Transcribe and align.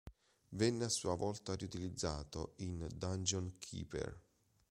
Venne 0.49 0.85
a 0.85 0.89
sua 0.89 1.13
volta 1.13 1.53
riutilizzato 1.53 2.53
in 2.55 2.87
"Dungeon 2.95 3.57
Keeper". 3.59 4.19